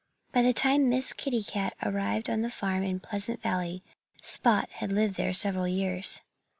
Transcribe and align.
By 0.33 0.41
the 0.41 0.51
time 0.51 0.89
Miss 0.89 1.13
Kitty 1.13 1.43
Cat 1.43 1.75
arrived 1.83 2.27
on 2.27 2.41
the 2.41 2.49
farm 2.49 2.81
in 2.81 2.99
Pleasant 2.99 3.39
Valley 3.43 3.83
Spot 4.23 4.67
had 4.71 4.91
lived 4.91 5.13
there 5.13 5.31
several 5.31 5.67
years. 5.67 6.21